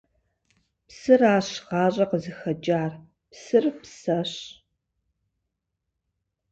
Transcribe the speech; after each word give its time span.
Псыращ 0.87 1.49
ГъащӀэр 1.67 2.05
къызыхэкӀар. 2.09 2.91
Псыр– 3.31 3.65
псэщ! 3.81 4.33